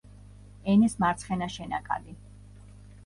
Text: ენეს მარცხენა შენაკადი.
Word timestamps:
ენეს 0.73 0.95
მარცხენა 1.03 1.51
შენაკადი. 1.59 2.19